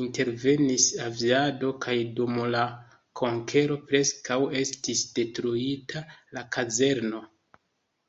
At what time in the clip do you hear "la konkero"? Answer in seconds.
2.54-3.78